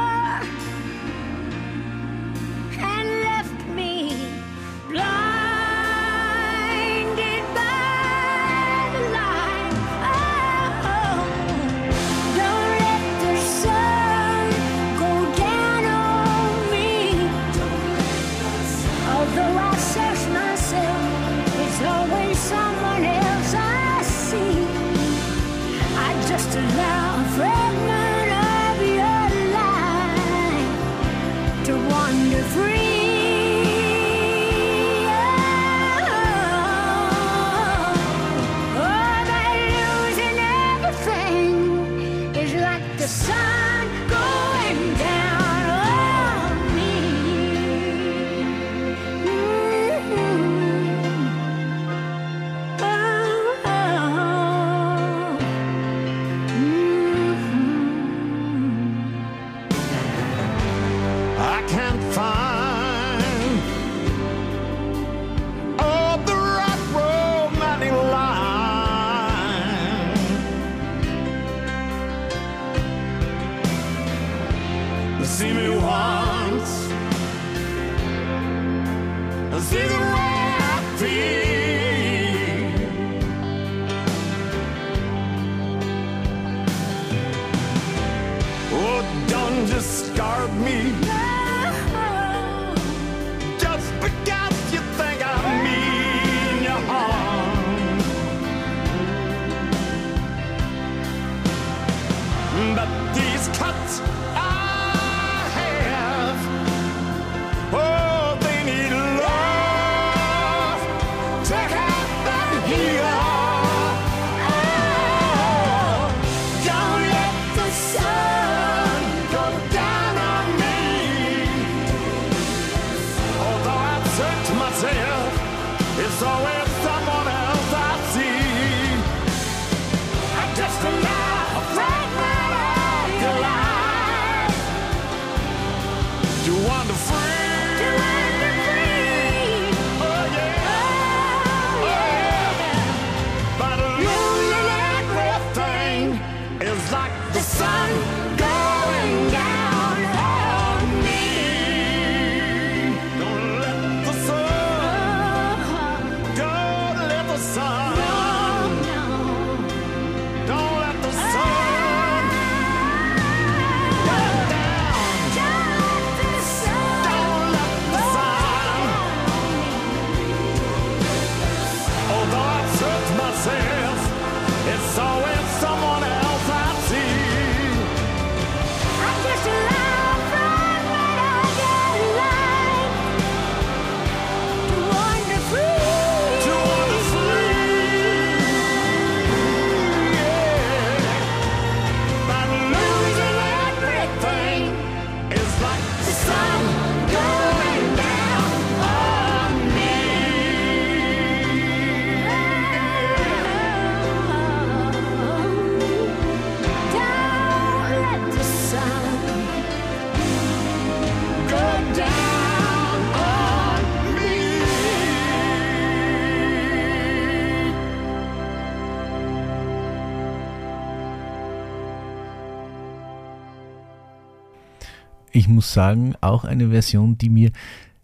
[225.32, 227.50] Ich muss sagen, auch eine Version, die mir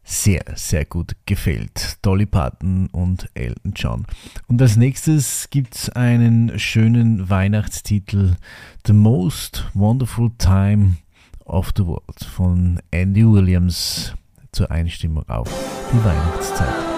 [0.02, 1.98] sehr, sehr gut gefällt.
[2.00, 4.06] Dolly Parton und Elton John.
[4.46, 8.36] Und als nächstes gibt es einen schönen Weihnachtstitel,
[8.86, 10.96] The Most Wonderful Time
[11.44, 14.14] of the World von Andy Williams
[14.52, 15.48] zur Einstimmung auf
[15.92, 16.97] die Weihnachtszeit.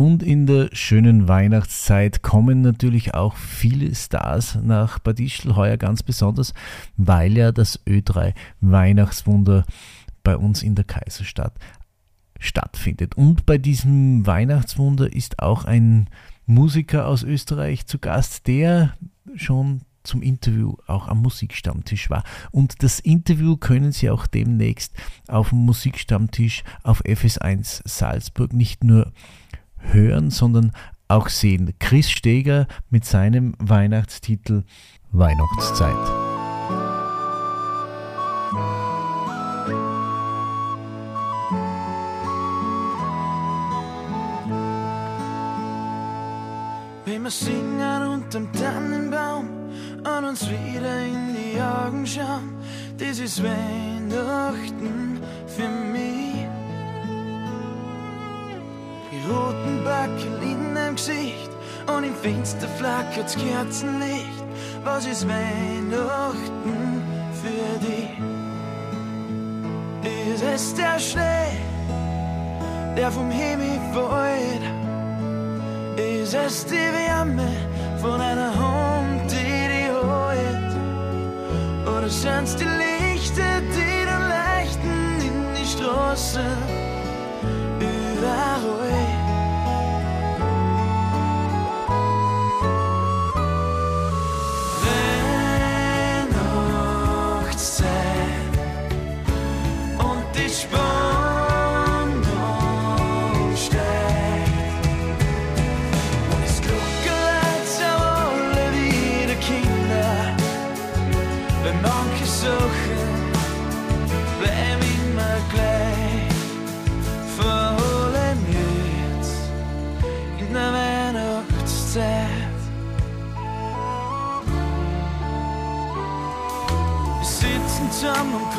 [0.00, 6.02] Und in der schönen Weihnachtszeit kommen natürlich auch viele Stars nach Bad Ischl, heuer ganz
[6.02, 6.54] besonders,
[6.96, 9.66] weil ja das Ö3 Weihnachtswunder
[10.22, 11.52] bei uns in der Kaiserstadt
[12.40, 13.16] stattfindet.
[13.16, 16.08] Und bei diesem Weihnachtswunder ist auch ein
[16.46, 18.94] Musiker aus Österreich zu Gast, der
[19.36, 22.24] schon zum Interview auch am Musikstammtisch war.
[22.50, 24.94] Und das Interview können Sie auch demnächst
[25.28, 29.12] auf dem Musikstammtisch auf FS1 Salzburg nicht nur
[29.76, 30.72] hören, sondern
[31.08, 31.74] auch sehen.
[31.78, 34.64] Chris Steger mit seinem Weihnachtstitel
[35.12, 36.29] Weihnachtszeit.
[47.30, 49.48] Wir singen unterm Tannenbaum
[49.98, 52.56] und uns wieder in die Augen schauen,
[52.98, 56.48] das ist Weihnachten für mich.
[59.12, 61.50] Die roten Backel in deinem Gesicht
[61.86, 64.44] und im Fenster flackert's Kerzenlicht.
[64.82, 67.00] Was ist Weihnachten
[67.40, 68.10] für dich?
[70.34, 71.60] Ist es der Schnee,
[72.96, 74.79] der vom Himmel fällt?
[76.32, 77.48] Es die Wärme
[78.00, 80.72] von einer Hand, die dich holt?
[81.88, 82.08] Oder
[82.54, 86.40] die Lichter, die dann leuchten in die Straße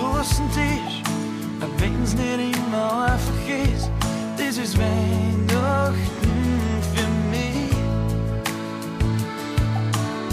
[0.02, 1.04] großen Tisch,
[1.62, 3.90] auch wenn's nicht immer einfach ist.
[4.38, 5.96] Das ist Weihnachten
[6.94, 7.72] für mich.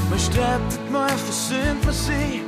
[0.09, 2.41] Man streitet mal, versöhnt man sich,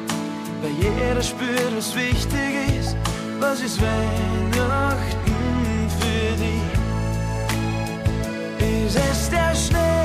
[0.63, 2.97] weil jeder spürt, was wichtig ist.
[3.39, 5.37] Was ist Weihnachten
[6.01, 6.71] für dich?
[8.87, 10.00] Ist es der Schnee,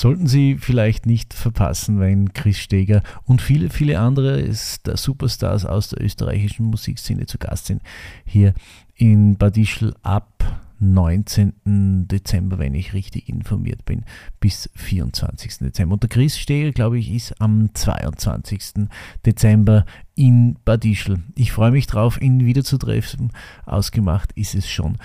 [0.00, 4.42] Sollten Sie vielleicht nicht verpassen, wenn Chris Steger und viele, viele andere
[4.86, 7.82] der Superstars aus der österreichischen Musikszene zu Gast sind.
[8.24, 8.54] Hier
[8.94, 12.06] in Bad Ischl ab 19.
[12.08, 14.06] Dezember, wenn ich richtig informiert bin,
[14.40, 15.58] bis 24.
[15.58, 15.92] Dezember.
[15.92, 18.88] Und der Chris Steger, glaube ich, ist am 22.
[19.26, 19.84] Dezember
[20.14, 21.18] in Bad Ischl.
[21.34, 23.32] Ich freue mich drauf, ihn wiederzutreffen.
[23.66, 24.96] Ausgemacht ist es schon.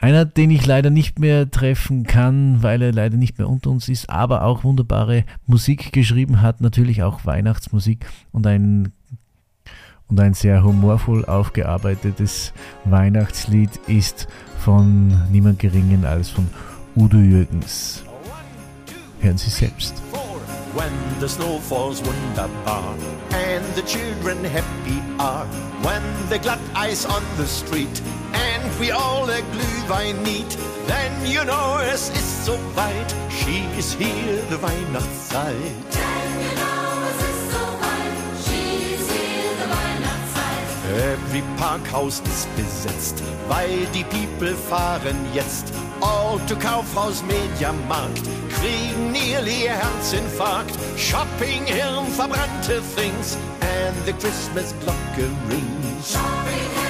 [0.00, 3.86] Einer, den ich leider nicht mehr treffen kann, weil er leider nicht mehr unter uns
[3.90, 8.92] ist, aber auch wunderbare Musik geschrieben hat, natürlich auch Weihnachtsmusik und ein,
[10.08, 12.54] und ein sehr humorvoll aufgearbeitetes
[12.86, 14.26] Weihnachtslied ist
[14.58, 16.48] von niemand Geringen als von
[16.96, 18.02] Udo Jürgens.
[19.20, 20.02] Hören Sie selbst.
[20.74, 22.94] When the snow falls wunderbar
[23.32, 25.46] and the children happy are.
[25.86, 27.96] When the glatt ice on the street
[28.32, 30.50] and we all a Glühwein need,
[30.86, 33.10] then you know es ist so weit.
[33.28, 35.90] She is here, the Weihnachtszeit.
[41.12, 45.72] Every Parkhaus ist besetzt, weil die People fahren jetzt.
[46.02, 50.74] All to Kaufhaus Mediamarkt, kriegen nearly ihr Herzinfarkt.
[50.96, 56.14] Shopping, Hirn, verbrannte Things, and the Christmas Glocke rings.
[56.14, 56.89] Merry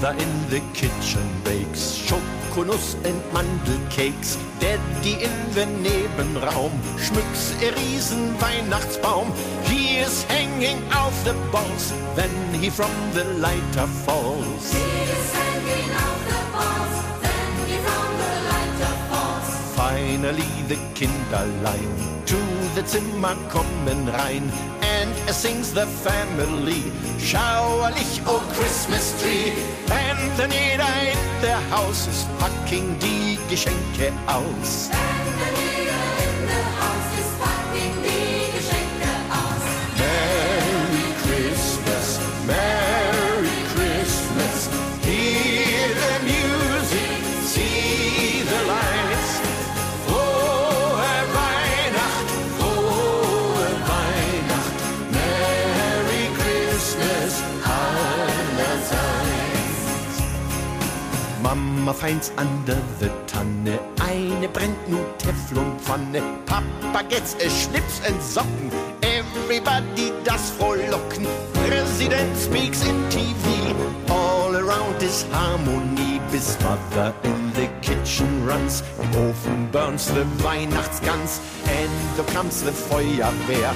[0.00, 4.38] Mother in the kitchen bakes Schokonuss and Mandelcakes.
[4.58, 9.30] Daddy in the Nebenraum schmückt ihr riesen Weihnachtsbaum.
[9.64, 14.72] He is hanging off the balls when he from the lighter falls.
[14.72, 15.84] Finally
[16.28, 17.09] the
[20.94, 21.88] Kinderlein.
[22.26, 22.36] To
[22.74, 24.52] the Zimmer kommen rein.
[24.82, 26.92] And sings the family.
[27.18, 29.52] Schauerlich oh Christmas tree.
[29.90, 34.90] And then jeder in der Haus ist packing die Geschenke aus.
[62.00, 66.22] Finds under the Tanne eine brennt nu Teflonpfanne.
[66.46, 68.70] Papa gets a Schlips and Socken.
[69.02, 71.26] Everybody das frohlocken.
[72.08, 73.74] man speaks in TV.
[74.08, 78.82] All around is harmony, bis mother in the kitchen runs.
[79.02, 83.74] Im Ofen burns the Weihnachtsgans, and there comes the Feuerwehr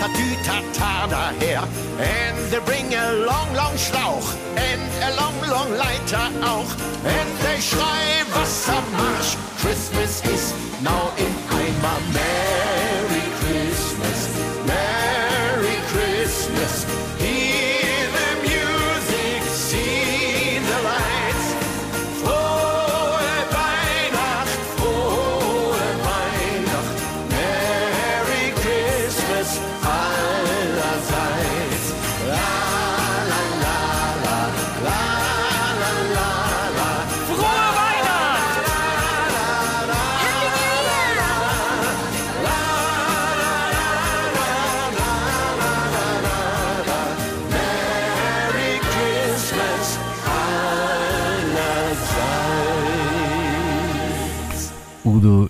[0.00, 1.62] Tatütata daher.
[1.98, 6.70] And they bring a long, long Schlauch and a long, long Leiter auch.
[7.04, 9.36] And they schrei Wassermarsch.
[9.62, 11.98] Christmas is now in Eimer.
[12.12, 12.33] Merry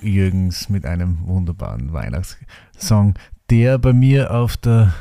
[0.04, 3.14] Jürgens mit einem wunderbaren Weihnachtssong,
[3.50, 4.94] der bei mir auf der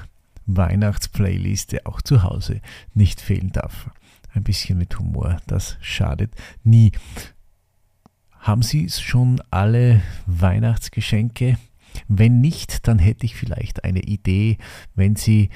[0.45, 2.62] Weihnachtsplayliste auch zu Hause
[2.93, 3.89] nicht fehlen darf.
[4.34, 6.34] Ein bisschen mit Humor, das schadet
[6.64, 6.91] nie.
[8.39, 11.58] Haben Sie schon alle Weihnachtsgeschenke?
[12.08, 14.58] Wenn nicht, dann hätte ich vielleicht eine Idee,
[14.95, 15.49] wenn Sie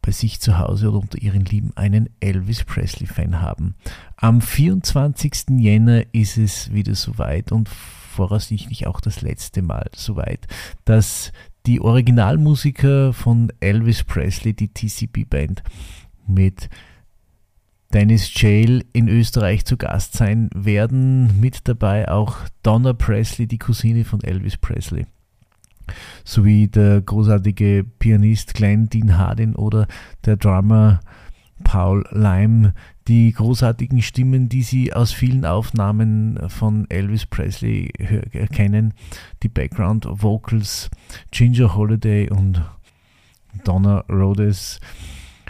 [0.00, 3.74] bei sich zu Hause oder unter Ihren Lieben einen Elvis Presley-Fan haben.
[4.16, 5.58] Am 24.
[5.58, 7.68] Jänner ist es wieder soweit und
[8.18, 10.48] voraussichtlich auch das letzte Mal soweit,
[10.84, 11.30] dass
[11.66, 15.62] die Originalmusiker von Elvis Presley, die TCB Band,
[16.26, 16.68] mit
[17.92, 21.38] Dennis Jail in Österreich zu Gast sein werden.
[21.40, 25.06] Mit dabei auch Donna Presley, die Cousine von Elvis Presley
[26.24, 29.86] sowie der großartige Pianist Glenn Dean Hardin oder
[30.24, 31.00] der Drummer
[31.62, 32.74] Paul Lime,
[33.08, 37.90] die großartigen Stimmen, die Sie aus vielen Aufnahmen von Elvis Presley
[38.52, 38.92] kennen,
[39.42, 40.90] die Background Vocals
[41.30, 42.62] Ginger Holiday und
[43.64, 44.78] Donna Rhodes.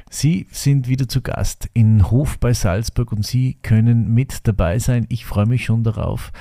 [0.08, 5.06] Sie sind wieder zu Gast in Hof bei Salzburg und Sie können mit dabei sein.
[5.08, 6.32] Ich freue mich schon darauf.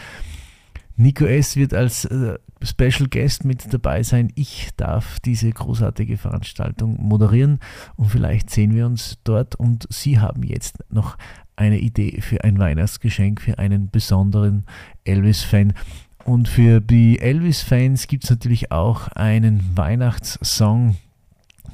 [0.98, 1.56] Nico S.
[1.56, 4.32] wird als äh, Special Guest mit dabei sein.
[4.36, 7.60] Ich darf diese großartige Veranstaltung moderieren
[7.96, 11.18] und vielleicht sehen wir uns dort und Sie haben jetzt noch
[11.56, 14.66] eine Idee für ein Weihnachtsgeschenk für einen besonderen
[15.04, 15.74] Elvis-Fan.
[16.26, 20.98] Und für die Elvis-Fans gibt es natürlich auch einen Weihnachtssong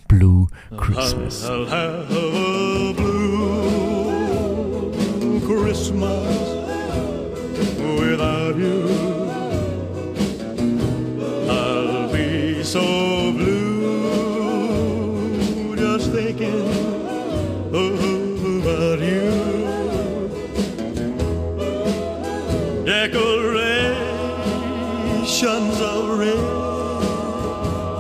[0.08, 0.48] Blue
[0.78, 1.50] Christmas.
[1.50, 4.14] I'll have a blue
[5.42, 6.38] Christmas
[8.00, 9.13] without you.
[12.74, 12.82] So
[13.34, 13.76] blue
[15.76, 16.68] just thinking
[17.72, 19.32] oh, about you.
[22.84, 26.36] Decorations of red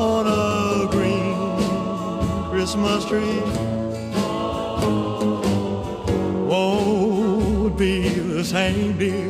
[0.09, 1.35] on a green
[2.49, 3.41] Christmas tree
[6.47, 9.29] won't be the same, dear,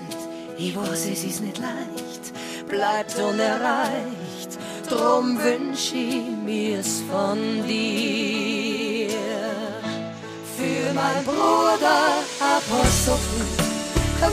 [0.58, 4.58] ich weiß, es ist nicht leicht, bleibt unerreicht,
[4.90, 7.38] drum wünsch ich mir's von
[7.68, 9.10] dir.
[10.58, 13.18] Für mein Bruder Apostel,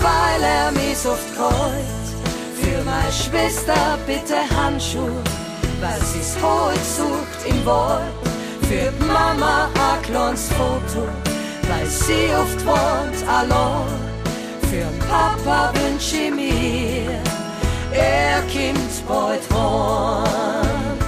[0.00, 2.06] weil er mich oft kreut,
[2.60, 5.22] für meine Schwester bitte Handschuhe
[5.82, 8.14] weil sie's heute sucht im Wald.
[8.68, 9.68] Für Mama
[10.02, 11.08] kleines Foto,
[11.68, 14.12] weil sie oft wohnt allein.
[14.70, 17.20] Für Papa wünsch ich mir,
[17.92, 20.98] er kommt bald heim.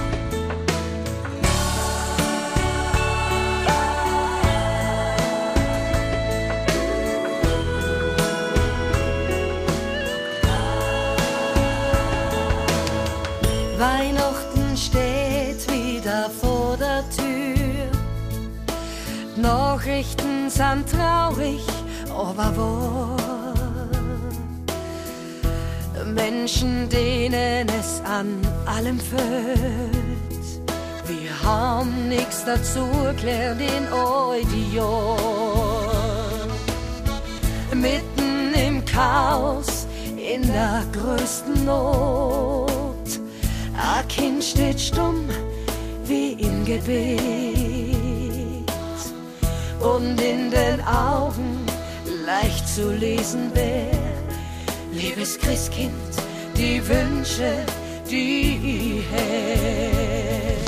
[13.77, 16.54] Weihnachten steht wieder vor.
[19.37, 21.61] Nachrichten sind traurig,
[22.09, 23.53] aber wahr.
[26.13, 30.71] Menschen, denen es an allem fehlt.
[31.05, 35.17] Wir haben nichts dazu erklärt in Audio.
[37.73, 43.19] Mitten im Chaos, in der größten Not.
[43.77, 45.25] Ein Kind steht stumm
[46.05, 47.54] wie im Gebet
[49.85, 51.65] und in den Augen
[52.25, 53.91] leicht zu lesen wär,
[54.91, 55.93] liebes Christkind,
[56.57, 57.53] die Wünsche,
[58.09, 60.65] die hätt.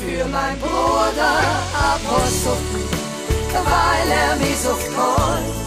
[0.00, 1.36] Für mein Bruder
[1.92, 2.56] Apostel,
[3.52, 5.66] weil er mich so freut,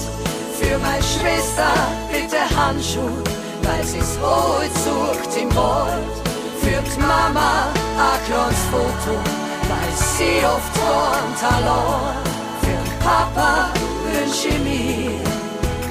[0.59, 1.71] für meine Schwester
[2.11, 3.23] bitte Handschuhe
[3.63, 6.13] weil sie's heute sucht im Wald.
[6.61, 7.71] Für Mama
[8.25, 9.42] kleines Foto,
[9.73, 10.75] weil sie oft
[11.43, 12.17] allein.
[12.63, 13.69] Für Papa
[14.05, 15.19] wünsch ich mir,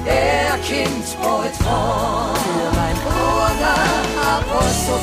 [0.05, 2.35] er kommt bald heim.
[2.45, 3.77] Für mein Bruder
[4.35, 5.01] Apostel,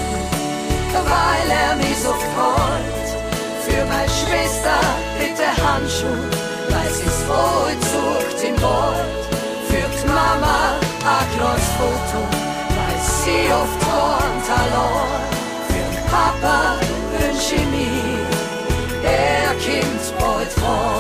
[1.13, 3.09] weil er mich so freut.
[3.65, 4.81] Für meine Schwester
[5.19, 6.31] bitte Handschuhe,
[6.71, 9.23] weil sie's heute sucht im Wald.
[9.69, 10.59] Für Mama
[11.05, 12.21] ein Foto,
[13.25, 13.81] sie oft
[14.59, 15.27] allein.
[15.71, 16.77] Für Papa
[17.13, 18.20] wünsch ich mir,
[19.11, 21.00] er kommt bald heim.